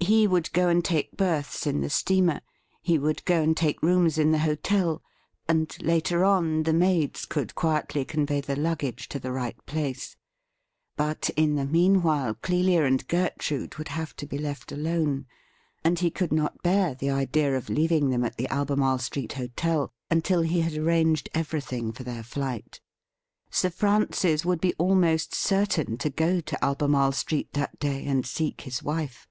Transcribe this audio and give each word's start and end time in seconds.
He 0.00 0.26
would 0.26 0.52
go 0.52 0.68
and 0.68 0.84
take 0.84 1.16
berths 1.16 1.66
in 1.66 1.80
the 1.80 1.88
steamer— 1.88 2.42
he 2.82 2.98
would 2.98 3.24
go 3.24 3.40
and 3.42 3.56
take 3.56 3.82
rooms 3.82 4.18
in 4.18 4.32
the 4.32 4.40
hotel; 4.40 5.02
and 5.48 5.74
later 5.80 6.26
on 6.26 6.64
the 6.64 6.74
maids 6.74 7.24
could 7.24 7.54
quietly 7.54 8.04
convey 8.04 8.42
the 8.42 8.54
luggage 8.54 9.08
to 9.08 9.18
the 9.18 9.32
right 9.32 9.56
place. 9.64 10.14
But 10.94 11.30
in 11.36 11.54
the 11.54 11.64
meanwhile 11.64 12.34
Clelia 12.34 12.84
and 12.84 13.06
Gertrude 13.08 13.76
would 13.78 13.88
have 13.88 14.14
to 14.16 14.26
be 14.26 14.36
WHAT 14.36 14.50
IS 14.50 14.60
TO 14.66 14.74
BE 14.76 14.82
DONE 14.82 14.84
NEXT? 14.84 14.98
289 14.98 15.24
left 15.24 15.82
alone, 15.82 15.82
and 15.82 15.98
he 16.00 16.10
could 16.10 16.32
not 16.32 16.62
bear 16.62 16.94
the 16.94 17.08
idea 17.10 17.56
of 17.56 17.70
leaving 17.70 18.10
them 18.10 18.24
at 18.26 18.36
the 18.36 18.46
Albemarle 18.48 18.98
Street 18.98 19.32
hotel 19.32 19.90
until 20.10 20.42
he 20.42 20.60
had 20.60 20.74
arranged 20.74 21.30
everything 21.32 21.92
for 21.92 22.02
their 22.02 22.22
flight. 22.22 22.78
Sir 23.50 23.70
Francis 23.70 24.44
would 24.44 24.60
be 24.60 24.74
almost 24.74 25.34
certain 25.34 25.96
to 25.96 26.10
go 26.10 26.40
to 26.42 26.62
Albemarle 26.62 27.12
Street 27.12 27.54
that 27.54 27.78
day 27.80 28.04
and 28.04 28.26
seek 28.26 28.60
his 28.62 28.82
wife. 28.82 29.26